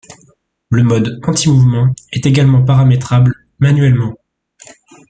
[0.71, 4.15] Le mode anti-mouvement est également paramétrable manuellement.